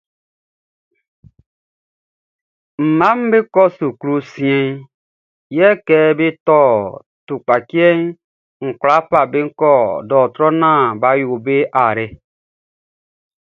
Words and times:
Mi 2.77 2.85
mmaʼm 2.97 3.19
be 3.31 3.39
kwla 3.53 3.65
kɔ 3.71 3.73
suklu 3.77 4.15
siɛnʼn, 4.31 4.85
yɛ 5.57 5.67
kɛ 5.87 5.97
be 6.17 6.27
tɔ 6.47 6.59
tukpacɛʼn, 7.25 7.99
n 8.65 8.69
kwla 8.79 8.97
fa 9.09 9.19
be 9.31 9.39
kɔ 9.59 9.71
dɔɔtrɔ 10.09 10.47
lɔ 10.49 10.57
naan 10.61 10.91
be 11.01 11.09
yo 11.21 11.33
be 11.45 11.55
ayre. 11.83 12.05